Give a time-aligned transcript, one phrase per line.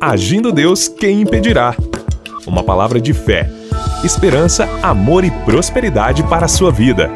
[0.00, 1.74] Agindo Deus, quem impedirá?
[2.46, 3.50] Uma palavra de fé,
[4.04, 7.10] esperança, amor e prosperidade para a sua vida.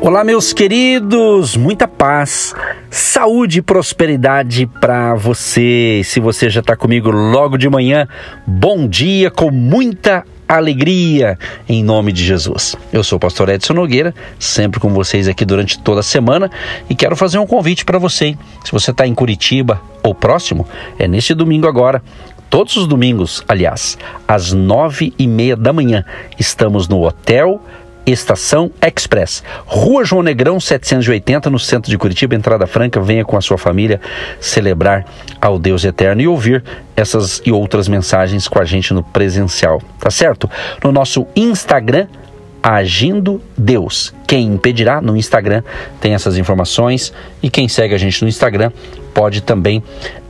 [0.00, 2.54] Olá, meus queridos, muita paz,
[2.88, 6.00] saúde e prosperidade para você.
[6.02, 8.08] Se você já está comigo logo de manhã,
[8.46, 11.38] bom dia com muita alegria
[11.68, 12.76] em nome de Jesus.
[12.92, 16.50] Eu sou o pastor Edson Nogueira, sempre com vocês aqui durante toda a semana
[16.88, 18.36] e quero fazer um convite para você.
[18.64, 20.66] Se você está em Curitiba ou próximo,
[20.98, 22.02] é neste domingo agora.
[22.48, 26.04] Todos os domingos, aliás, às nove e meia da manhã,
[26.38, 27.60] estamos no Hotel
[28.06, 33.00] Estação Express, Rua João Negrão 780, no centro de Curitiba, entrada franca.
[33.00, 34.00] Venha com a sua família
[34.40, 35.04] celebrar
[35.40, 36.62] ao Deus eterno e ouvir
[36.96, 40.48] essas e outras mensagens com a gente no presencial, tá certo?
[40.82, 42.06] No nosso Instagram,
[42.68, 44.12] Agindo Deus.
[44.26, 45.00] Quem impedirá?
[45.00, 45.62] No Instagram
[46.00, 48.72] tem essas informações e quem segue a gente no Instagram
[49.14, 49.84] pode também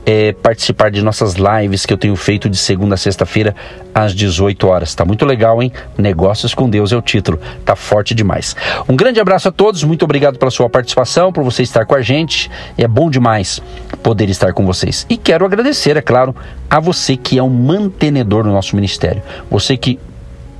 [0.07, 3.53] é, participar de nossas lives que eu tenho feito de segunda a sexta-feira
[3.93, 4.95] às 18 horas.
[4.95, 5.69] Tá muito legal, hein?
[5.97, 7.37] Negócios com Deus é o título.
[7.65, 8.55] Tá forte demais.
[8.87, 12.01] Um grande abraço a todos, muito obrigado pela sua participação, por você estar com a
[12.01, 12.49] gente.
[12.77, 13.61] É bom demais
[14.01, 15.05] poder estar com vocês.
[15.09, 16.33] E quero agradecer, é claro,
[16.69, 19.21] a você que é um mantenedor do nosso ministério.
[19.51, 19.99] Você que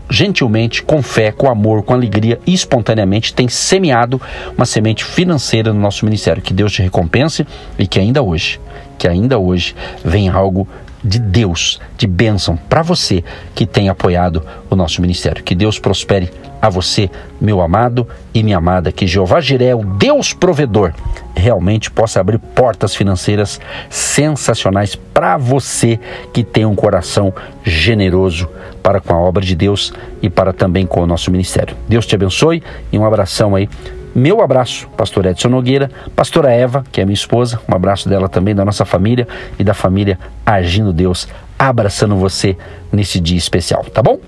[0.09, 4.21] gentilmente, com fé, com amor, com alegria e espontaneamente tem semeado
[4.55, 6.41] uma semente financeira no nosso ministério.
[6.41, 7.45] Que Deus te recompense
[7.77, 8.59] e que ainda hoje,
[8.97, 10.67] que ainda hoje venha algo
[11.07, 13.23] de Deus, de bênção para você
[13.55, 15.43] que tem apoiado o nosso ministério.
[15.43, 20.33] Que Deus prospere a você, meu amado e minha amada, que Jeová Jiré, o Deus
[20.33, 20.93] provedor,
[21.35, 25.99] realmente possa abrir portas financeiras sensacionais para você
[26.33, 28.49] que tem um coração generoso
[28.81, 31.75] para com a obra de Deus e para também com o nosso ministério.
[31.87, 33.69] Deus te abençoe e um abração aí
[34.17, 38.55] meu abraço, pastor Edson Nogueira, pastora Eva, que é minha esposa, um abraço dela também,
[38.55, 39.27] da nossa família
[39.59, 41.27] e da família Agindo Deus,
[41.59, 42.57] abraçando você
[42.91, 44.19] nesse dia especial, tá bom?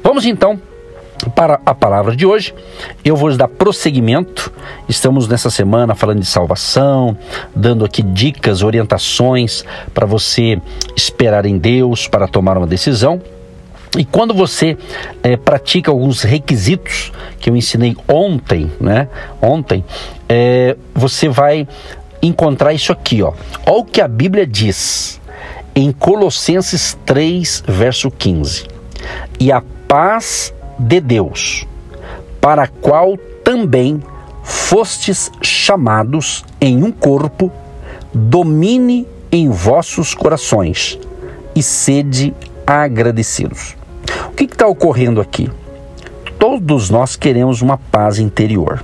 [0.00, 0.60] Vamos então
[1.34, 2.54] para a palavra de hoje.
[3.04, 4.52] Eu vou dar prosseguimento.
[4.88, 7.18] Estamos nessa semana falando de salvação,
[7.54, 10.60] dando aqui dicas, orientações para você
[10.96, 13.20] esperar em Deus para tomar uma decisão.
[13.96, 14.78] E quando você
[15.22, 19.08] é, pratica alguns requisitos que eu ensinei ontem, né?
[19.40, 19.84] Ontem,
[20.28, 21.68] é, você vai
[22.22, 23.34] encontrar isso aqui, ó.
[23.66, 25.20] Olha o que a Bíblia diz
[25.74, 28.66] em Colossenses 3, verso 15.
[29.38, 31.66] E a paz de Deus,
[32.40, 34.02] para a qual também
[34.42, 37.52] fostes chamados em um corpo,
[38.14, 40.98] domine em vossos corações
[41.54, 42.34] e sede
[42.66, 43.81] agradecidos.
[44.32, 45.50] O que está ocorrendo aqui?
[46.38, 48.82] Todos nós queremos uma paz interior.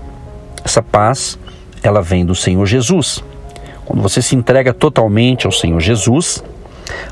[0.63, 1.39] Essa paz,
[1.83, 3.25] ela vem do Senhor Jesus.
[3.87, 6.45] Quando você se entrega totalmente ao Senhor Jesus,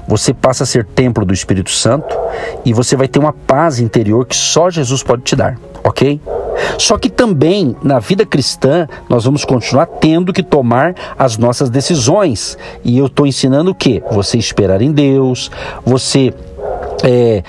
[0.06, 2.14] você passa a ser templo do Espírito Santo
[2.62, 6.20] e você vai ter uma paz interior que só Jesus pode te dar, ok?
[6.78, 12.58] Só que também na vida cristã nós vamos continuar tendo que tomar as nossas decisões.
[12.84, 14.02] E eu estou ensinando o que?
[14.10, 15.50] Você esperar em Deus,
[15.84, 16.34] você
[17.02, 17.42] é,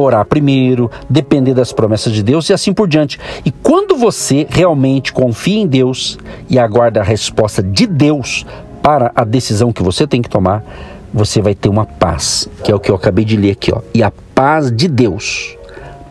[0.00, 3.18] orar primeiro, depender das promessas de Deus e assim por diante.
[3.44, 8.44] E quando você realmente confia em Deus e aguarda a resposta de Deus
[8.82, 10.64] para a decisão que você tem que tomar,
[11.12, 13.80] você vai ter uma paz, que é o que eu acabei de ler aqui, ó.
[13.94, 15.56] E a paz de Deus,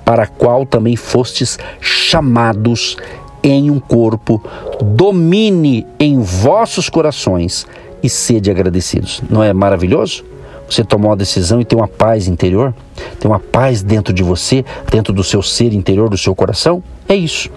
[0.06, 2.98] para a qual também fostes chamados
[3.44, 4.42] em um corpo,
[4.81, 7.66] domine em vossos corações
[8.03, 9.22] e sede agradecidos.
[9.30, 10.24] Não é maravilhoso?
[10.69, 12.74] Você tomou uma decisão e tem uma paz interior?
[13.19, 16.84] Tem uma paz dentro de você, dentro do seu ser interior, do seu coração?
[17.07, 17.50] É isso.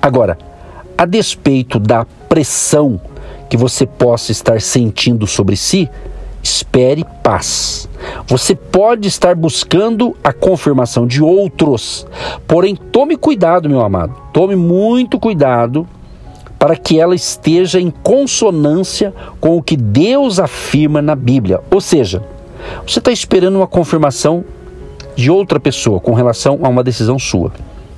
[0.00, 0.38] Agora,
[0.96, 3.00] a despeito da pressão
[3.48, 5.88] que você possa estar sentindo sobre si,
[6.42, 7.88] espere paz.
[8.26, 12.06] Você pode estar buscando a confirmação de outros,
[12.46, 14.14] porém tome cuidado, meu amado.
[14.32, 15.86] Tome muito cuidado
[16.58, 21.60] para que ela esteja em consonância com o que Deus afirma na Bíblia.
[21.70, 22.22] Ou seja,
[22.86, 24.44] você está esperando uma confirmação
[25.18, 27.50] de outra pessoa com relação a uma decisão sua.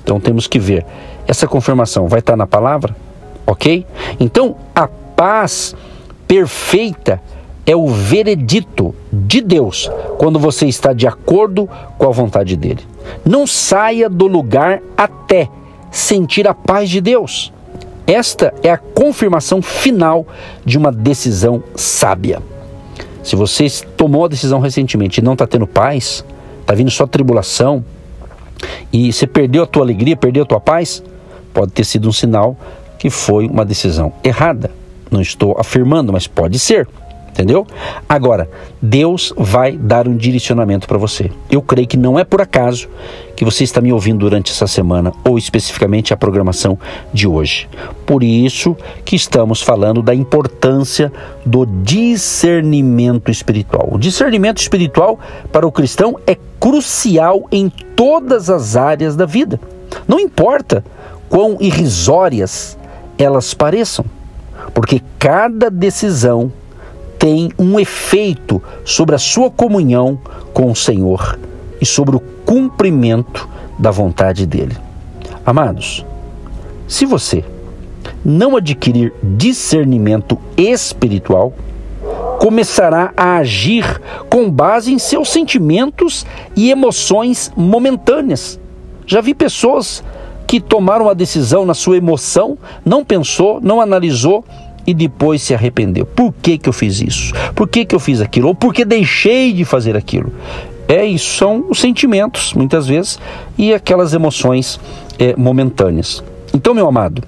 [0.03, 0.83] Então temos que ver.
[1.27, 2.95] Essa confirmação vai estar na palavra?
[3.45, 3.85] Ok?
[4.19, 5.75] Então a paz
[6.27, 7.21] perfeita
[7.63, 9.87] é o veredito de Deus
[10.17, 12.81] quando você está de acordo com a vontade dele.
[13.23, 15.47] Não saia do lugar até
[15.91, 17.53] sentir a paz de Deus.
[18.07, 20.25] Esta é a confirmação final
[20.65, 22.41] de uma decisão sábia.
[23.21, 26.25] Se você tomou a decisão recentemente e não está tendo paz,
[26.71, 27.83] está vindo só tribulação,
[28.93, 31.03] e você perdeu a tua alegria, perdeu a tua paz,
[31.53, 32.55] pode ter sido um sinal
[32.97, 34.71] que foi uma decisão errada.
[35.09, 36.87] Não estou afirmando, mas pode ser.
[37.29, 37.65] Entendeu?
[38.07, 38.49] Agora,
[38.81, 41.31] Deus vai dar um direcionamento para você.
[41.49, 42.89] Eu creio que não é por acaso
[43.41, 46.77] que você está me ouvindo durante essa semana ou especificamente a programação
[47.11, 47.67] de hoje.
[48.05, 51.11] Por isso que estamos falando da importância
[51.43, 53.89] do discernimento espiritual.
[53.93, 55.19] O discernimento espiritual
[55.51, 59.59] para o cristão é crucial em todas as áreas da vida.
[60.07, 60.85] Não importa
[61.27, 62.77] quão irrisórias
[63.17, 64.05] elas pareçam,
[64.71, 66.53] porque cada decisão
[67.17, 70.19] tem um efeito sobre a sua comunhão
[70.53, 71.39] com o Senhor
[71.81, 72.19] e sobre o
[72.81, 73.47] cumprimento
[73.77, 74.75] da vontade dele.
[75.45, 76.03] Amados,
[76.87, 77.45] se você
[78.25, 81.53] não adquirir discernimento espiritual,
[82.39, 86.25] começará a agir com base em seus sentimentos
[86.55, 88.59] e emoções momentâneas.
[89.05, 90.03] Já vi pessoas
[90.47, 94.43] que tomaram a decisão na sua emoção, não pensou, não analisou
[94.87, 96.07] e depois se arrependeu.
[96.07, 97.31] Por que, que eu fiz isso?
[97.53, 98.47] Por que, que eu fiz aquilo?
[98.47, 100.33] Ou por que deixei de fazer aquilo?
[100.91, 103.17] É, isso são os sentimentos, muitas vezes,
[103.57, 104.77] e aquelas emoções
[105.17, 106.21] é, momentâneas.
[106.53, 107.23] Então, meu amado,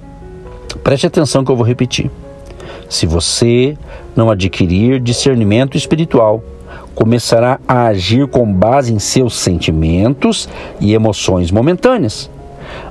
[0.83, 2.11] preste atenção que eu vou repetir.
[2.89, 3.77] Se você
[4.17, 6.43] não adquirir discernimento espiritual,
[6.93, 10.49] começará a agir com base em seus sentimentos
[10.81, 12.29] e emoções momentâneas.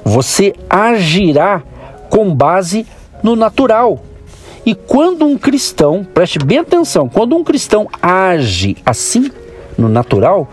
[0.03, 1.63] Você agirá
[2.09, 2.87] com base
[3.23, 4.03] no natural,
[4.65, 9.31] e quando um cristão, preste bem atenção, quando um cristão age assim,
[9.77, 10.49] no natural,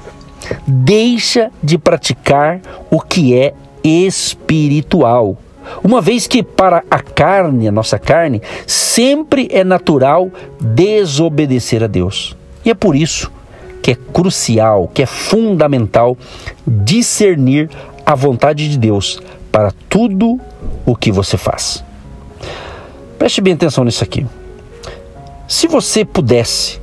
[0.65, 5.37] deixa de praticar o que é espiritual.
[5.83, 12.35] Uma vez que para a carne, a nossa carne, sempre é natural desobedecer a Deus.
[12.65, 13.31] E é por isso
[13.81, 16.17] que é crucial, que é fundamental
[16.65, 17.69] discernir
[18.05, 19.21] a vontade de Deus
[19.51, 20.39] para tudo
[20.85, 21.83] o que você faz.
[23.17, 24.25] Preste bem atenção nisso aqui.
[25.47, 26.79] Se você pudesse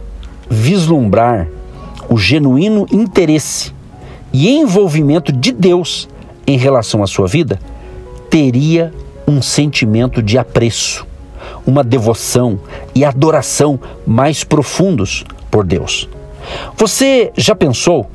[0.48, 1.48] vislumbrar
[2.08, 3.72] o genuíno interesse
[4.32, 6.08] e envolvimento de Deus
[6.46, 7.58] em relação à sua vida,
[8.30, 8.92] teria
[9.26, 11.06] um sentimento de apreço,
[11.66, 12.60] uma devoção
[12.94, 16.08] e adoração mais profundos por Deus.
[16.76, 18.08] Você já pensou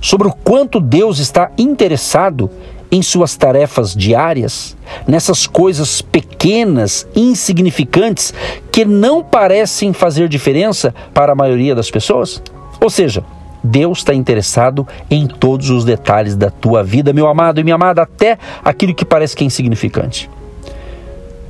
[0.00, 2.50] sobre o quanto Deus está interessado
[2.90, 8.32] em suas tarefas diárias, nessas coisas pequenas, insignificantes,
[8.70, 12.40] que não parecem fazer diferença para a maioria das pessoas?
[12.80, 13.24] Ou seja,
[13.62, 18.02] Deus está interessado em todos os detalhes da tua vida, meu amado e minha amada,
[18.02, 20.30] até aquilo que parece que é insignificante.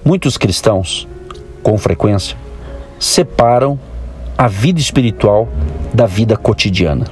[0.04, 1.06] Muitos cristãos,
[1.62, 2.36] com frequência,
[2.98, 3.78] separam
[4.38, 5.48] a vida espiritual
[5.92, 7.06] da vida cotidiana.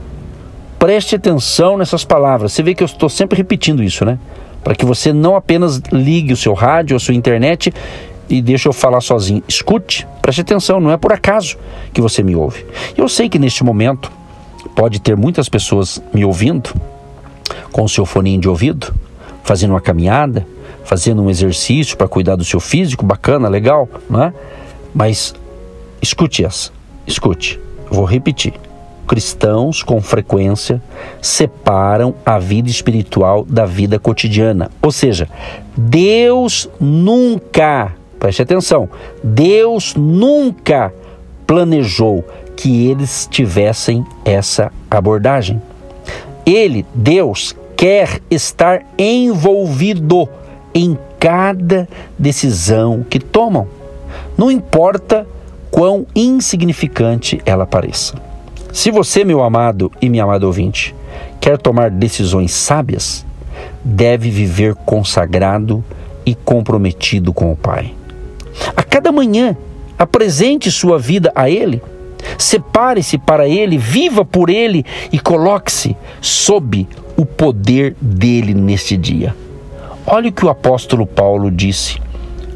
[0.78, 2.52] Preste atenção nessas palavras.
[2.52, 4.18] Você vê que eu estou sempre repetindo isso, né?
[4.62, 7.72] Para que você não apenas ligue o seu rádio, a sua internet
[8.28, 9.42] e deixe eu falar sozinho.
[9.48, 11.56] Escute, preste atenção, não é por acaso
[11.92, 12.64] que você me ouve.
[12.96, 14.10] Eu sei que neste momento
[14.74, 16.74] pode ter muitas pessoas me ouvindo
[17.70, 18.94] com o seu foninho de ouvido,
[19.42, 20.46] fazendo uma caminhada,
[20.84, 24.32] fazendo um exercício para cuidar do seu físico, bacana, legal, não é?
[24.94, 25.34] Mas
[26.00, 26.70] escute essa,
[27.06, 27.60] escute,
[27.90, 28.54] vou repetir
[29.06, 30.82] cristãos, com frequência,
[31.20, 34.70] separam a vida espiritual da vida cotidiana.
[34.82, 35.28] Ou seja,
[35.76, 37.92] Deus nunca,
[38.24, 38.88] preste atenção,
[39.22, 40.90] Deus nunca
[41.46, 42.24] planejou
[42.56, 45.60] que eles tivessem essa abordagem.
[46.46, 50.26] Ele, Deus, quer estar envolvido
[50.74, 51.86] em cada
[52.18, 53.68] decisão que tomam.
[54.38, 55.26] Não importa
[55.70, 58.14] quão insignificante ela pareça.
[58.72, 60.94] Se você, meu amado e minha amada ouvinte,
[61.38, 63.22] quer tomar decisões sábias,
[63.84, 65.84] deve viver consagrado
[66.24, 67.92] e comprometido com o Pai.
[68.76, 69.56] A cada manhã,
[69.98, 71.82] apresente sua vida a Ele,
[72.38, 79.34] separe-se para Ele, viva por Ele e coloque-se sob o poder dele neste dia.
[80.06, 81.98] Olha o que o apóstolo Paulo disse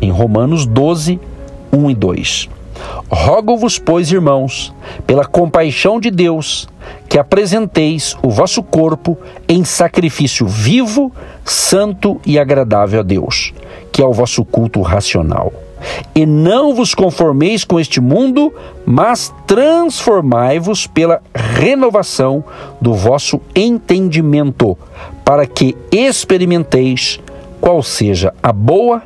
[0.01, 1.19] em Romanos 12,
[1.73, 2.49] 1 e 2.
[3.11, 4.73] Rogo-vos, pois, irmãos,
[5.07, 6.69] pela compaixão de Deus,
[7.09, 11.13] que apresenteis o vosso corpo em sacrifício vivo,
[11.45, 13.53] santo e agradável a Deus,
[13.91, 15.53] que é o vosso culto racional.
[16.15, 18.53] E não vos conformeis com este mundo,
[18.85, 22.45] mas transformai-vos pela renovação
[22.81, 24.77] do vosso entendimento,
[25.25, 27.21] para que experimenteis
[27.61, 29.03] qual seja a boa,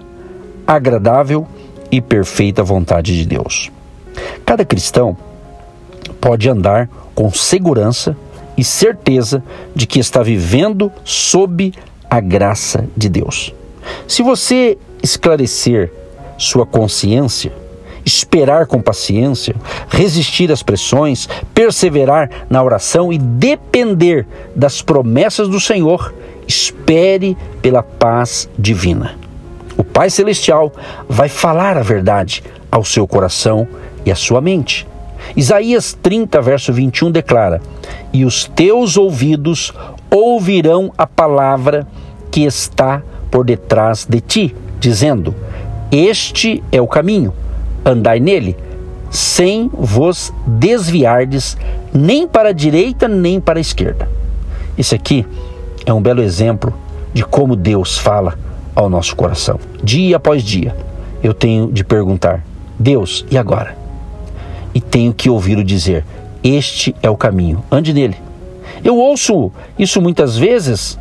[0.67, 1.47] agradável
[1.91, 3.71] e perfeita vontade de Deus.
[4.45, 5.17] Cada cristão
[6.21, 8.17] pode andar com segurança
[8.57, 9.43] e certeza
[9.75, 11.73] de que está vivendo sob
[12.09, 13.55] a graça de Deus.
[14.07, 15.93] Se você esclarecer
[16.37, 17.53] sua consciência
[18.05, 19.55] esperar com paciência,
[19.89, 26.12] resistir às pressões, perseverar na oração e depender das promessas do Senhor,
[26.47, 29.17] espere pela paz divina.
[29.77, 30.73] O Pai Celestial
[31.09, 33.67] vai falar a verdade ao seu coração
[34.05, 34.87] e à sua mente.
[35.37, 37.62] Isaías 30, verso 21 declara:
[38.12, 39.73] E os teus ouvidos
[40.11, 41.87] ouvirão a palavra
[42.31, 45.35] que está por detrás de ti, dizendo:
[45.93, 47.35] Este é o caminho,
[47.85, 48.57] andai nele,
[49.11, 51.55] sem vos desviardes
[51.93, 54.09] nem para a direita nem para a esquerda.
[54.79, 55.27] Isso aqui
[55.85, 56.73] é um belo exemplo
[57.13, 58.39] de como Deus fala
[58.75, 59.61] ao nosso coração.
[59.85, 60.75] Dia após dia,
[61.23, 62.43] eu tenho de perguntar:
[62.79, 63.77] Deus, e agora?
[64.75, 66.07] E tenho que ouvi-lo dizer:
[66.43, 68.17] Este é o caminho, ande nele.
[68.83, 70.99] Eu ouço isso muitas vezes,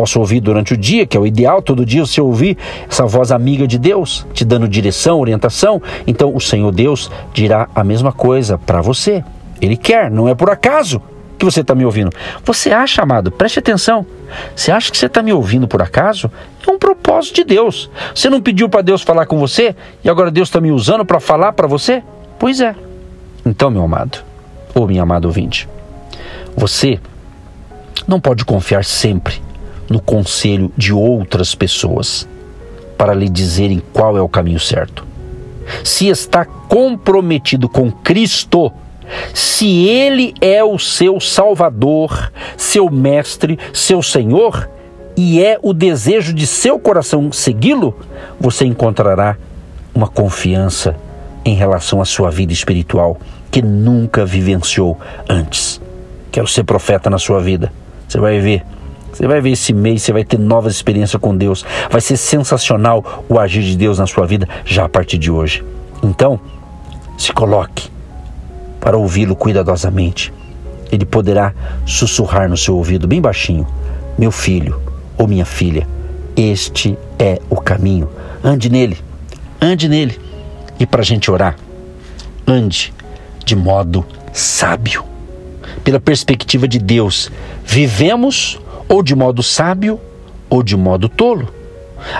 [0.00, 2.56] posso ouvir durante o dia, que é o ideal, todo dia você ouvir
[2.88, 5.82] essa voz amiga de Deus, te dando direção, orientação.
[6.06, 9.22] Então o Senhor Deus dirá a mesma coisa para você.
[9.60, 11.02] Ele quer, não é por acaso
[11.38, 12.10] que você está me ouvindo.
[12.46, 14.06] Você acha, amado, preste atenção.
[14.56, 16.30] Você acha que você está me ouvindo por acaso?
[16.66, 17.90] É um propósito de Deus.
[18.14, 21.20] Você não pediu para Deus falar com você e agora Deus está me usando para
[21.20, 22.02] falar para você?
[22.38, 22.74] Pois é.
[23.44, 24.24] Então, meu amado,
[24.74, 25.68] ou minha amada ouvinte,
[26.56, 26.98] você
[28.08, 29.49] não pode confiar sempre
[29.90, 32.26] no conselho de outras pessoas
[32.96, 35.04] para lhe dizerem qual é o caminho certo.
[35.82, 38.72] Se está comprometido com Cristo,
[39.34, 44.68] se Ele é o seu Salvador, seu Mestre, seu Senhor,
[45.16, 47.98] e é o desejo de seu coração segui-lo,
[48.38, 49.36] você encontrará
[49.94, 50.96] uma confiança
[51.44, 53.18] em relação à sua vida espiritual
[53.50, 55.80] que nunca vivenciou antes.
[56.30, 57.72] Quero ser profeta na sua vida.
[58.06, 58.62] Você vai ver.
[59.20, 61.62] Você vai ver esse mês, você vai ter novas experiências com Deus.
[61.90, 65.62] Vai ser sensacional o agir de Deus na sua vida já a partir de hoje.
[66.02, 66.40] Então,
[67.18, 67.90] se coloque
[68.80, 70.32] para ouvi-lo cuidadosamente.
[70.90, 71.52] Ele poderá
[71.84, 73.66] sussurrar no seu ouvido bem baixinho:
[74.18, 74.80] Meu filho
[75.18, 75.86] ou minha filha,
[76.34, 78.08] este é o caminho.
[78.42, 78.96] Ande nele,
[79.60, 80.18] ande nele.
[80.78, 81.56] E para a gente orar,
[82.46, 82.90] ande
[83.44, 85.04] de modo sábio.
[85.84, 87.30] Pela perspectiva de Deus,
[87.66, 88.58] vivemos
[88.90, 90.00] ou de modo sábio
[90.50, 91.48] ou de modo tolo.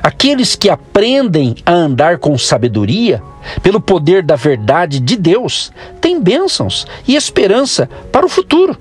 [0.03, 3.21] Aqueles que aprendem a andar com sabedoria,
[3.61, 8.79] pelo poder da verdade de Deus, têm bênçãos e esperança para o futuro.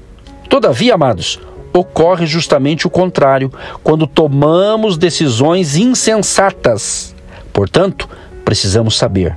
[0.48, 1.40] Todavia, amados,
[1.74, 3.52] ocorre justamente o contrário
[3.84, 7.16] quando tomamos decisões insensatas.
[7.52, 8.08] Portanto,
[8.46, 9.36] precisamos saber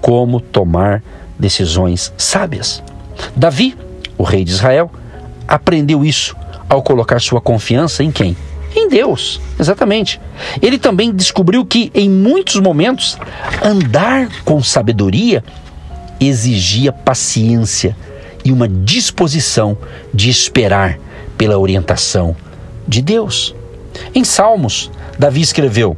[0.00, 1.02] como tomar
[1.38, 2.82] decisões sábias.
[3.36, 3.76] Davi,
[4.18, 4.90] o rei de Israel,
[5.46, 6.34] aprendeu isso
[6.74, 8.36] ao colocar sua confiança em quem?
[8.74, 10.20] Em Deus, exatamente.
[10.60, 13.16] Ele também descobriu que, em muitos momentos,
[13.62, 15.44] andar com sabedoria
[16.20, 17.96] exigia paciência
[18.44, 19.76] e uma disposição
[20.12, 20.98] de esperar
[21.36, 22.36] pela orientação
[22.86, 23.54] de Deus.
[24.14, 25.96] Em Salmos, Davi escreveu: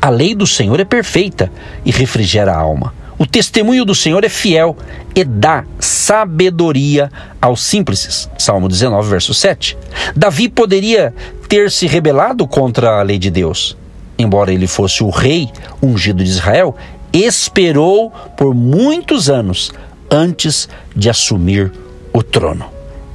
[0.00, 1.50] A lei do Senhor é perfeita
[1.84, 2.94] e refrigera a alma.
[3.22, 4.76] O testemunho do Senhor é fiel
[5.14, 7.08] e dá sabedoria
[7.40, 8.28] aos simples.
[8.36, 9.78] Salmo 19, verso 7.
[10.16, 11.14] Davi poderia
[11.48, 13.76] ter se rebelado contra a lei de Deus.
[14.18, 15.48] Embora ele fosse o rei
[15.80, 16.76] ungido de Israel,
[17.12, 19.70] esperou por muitos anos
[20.10, 21.70] antes de assumir
[22.12, 22.64] o trono.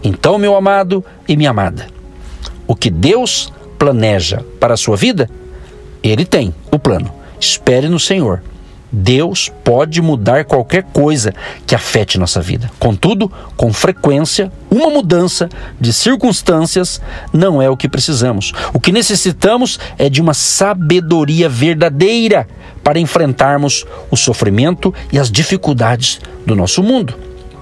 [0.01, 1.85] Então, meu amado e minha amada,
[2.65, 5.29] o que Deus planeja para a sua vida,
[6.01, 7.11] ele tem o plano.
[7.41, 8.41] Espere no Senhor
[8.91, 11.33] Deus pode mudar qualquer coisa
[11.65, 12.71] que afete nossa vida.
[12.79, 17.01] Contudo, com frequência, uma mudança de circunstâncias
[17.33, 18.53] não é o que precisamos.
[18.73, 22.47] O que necessitamos é de uma sabedoria verdadeira
[22.83, 27.13] para enfrentarmos o sofrimento e as dificuldades do nosso mundo.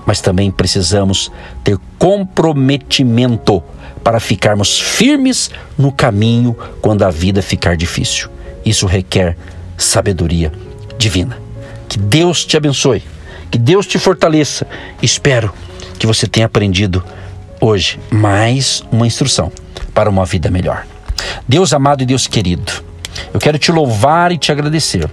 [0.05, 1.31] Mas também precisamos
[1.63, 3.63] ter comprometimento
[4.03, 8.29] para ficarmos firmes no caminho quando a vida ficar difícil.
[8.63, 9.35] Isso requer
[9.75, 10.51] sabedoria
[10.97, 11.37] divina.
[11.87, 13.03] Que Deus te abençoe,
[13.51, 14.67] que Deus te fortaleça.
[15.01, 15.53] Espero
[15.97, 17.03] que você tenha aprendido
[17.59, 19.51] hoje mais uma instrução
[19.93, 20.85] para uma vida melhor.
[21.47, 22.71] Deus amado e Deus querido,
[23.33, 25.09] eu quero te louvar e te agradecer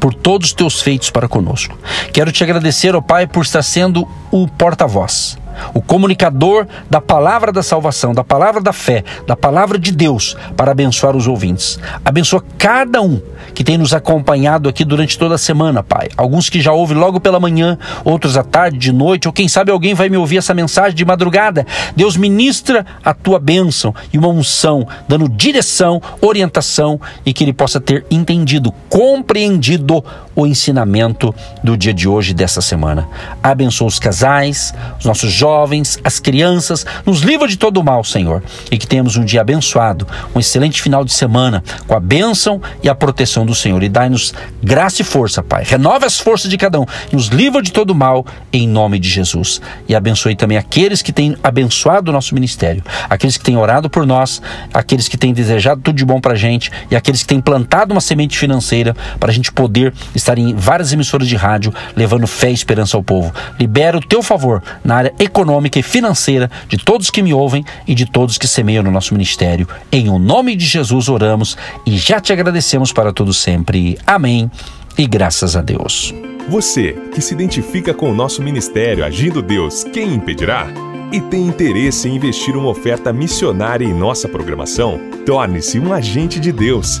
[0.00, 1.78] por todos os teus feitos para conosco.
[2.12, 5.38] Quero te agradecer, ó Pai, por estar sendo o porta-voz
[5.74, 10.72] o comunicador da palavra da salvação, da palavra da fé, da palavra de Deus, para
[10.72, 11.78] abençoar os ouvintes.
[12.04, 13.20] Abençoa cada um
[13.54, 16.08] que tem nos acompanhado aqui durante toda a semana, Pai.
[16.16, 19.70] Alguns que já ouvem logo pela manhã, outros à tarde, de noite, ou quem sabe
[19.70, 21.66] alguém vai me ouvir essa mensagem de madrugada.
[21.94, 27.80] Deus ministra a tua bênção e uma unção, dando direção, orientação e que ele possa
[27.80, 30.04] ter entendido, compreendido
[30.34, 33.08] o ensinamento do dia de hoje, dessa semana.
[33.42, 38.44] Abençoa os casais, os nossos jovens, as crianças, nos livra de todo o mal, Senhor.
[38.70, 42.88] E que tenhamos um dia abençoado, um excelente final de semana, com a bênção e
[42.88, 43.82] a proteção do Senhor.
[43.82, 44.32] E dai-nos
[44.62, 45.64] graça e força, Pai.
[45.66, 49.08] Renove as forças de cada um, nos livra de todo o mal, em nome de
[49.08, 49.60] Jesus.
[49.88, 54.06] E abençoe também aqueles que têm abençoado o nosso ministério, aqueles que têm orado por
[54.06, 54.40] nós,
[54.72, 57.92] aqueles que têm desejado tudo de bom para a gente e aqueles que têm plantado
[57.92, 62.50] uma semente financeira para a gente poder estar em várias emissoras de rádio levando fé
[62.50, 63.34] e esperança ao povo.
[63.58, 67.94] Libera o teu favor na área econômica e financeira de todos que me ouvem e
[67.94, 69.66] de todos que semeiam no nosso ministério.
[69.90, 73.98] Em o nome de Jesus oramos e já te agradecemos para tudo sempre.
[74.06, 74.50] Amém.
[74.96, 76.14] E graças a Deus.
[76.48, 80.66] Você que se identifica com o nosso ministério Agindo Deus, quem impedirá?
[81.10, 85.00] E tem interesse em investir uma oferta missionária em nossa programação?
[85.24, 87.00] Torne-se um agente de Deus